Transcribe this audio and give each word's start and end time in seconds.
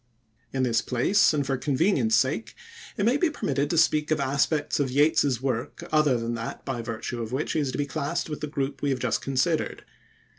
In 0.51 0.63
this 0.63 0.81
place, 0.81 1.31
and 1.31 1.45
for 1.45 1.57
convenience 1.57 2.15
sake, 2.15 2.55
it 2.97 3.05
may 3.05 3.17
be 3.17 3.29
permitted 3.29 3.69
to 3.69 3.77
speak 3.77 4.09
of 4.09 4.19
aspects 4.19 4.79
of 4.79 4.89
Yeats's 4.89 5.43
work 5.43 5.83
other 5.91 6.17
than 6.17 6.33
that 6.33 6.65
by 6.65 6.81
virtue 6.81 7.21
of 7.21 7.31
which 7.31 7.51
he 7.51 7.59
is 7.59 7.71
to 7.71 7.77
be 7.77 7.85
classed 7.85 8.27
with 8.27 8.41
the 8.41 8.47
group 8.47 8.81
we 8.81 8.89
have 8.89 8.97
just 8.99 9.21
considered. 9.21 9.85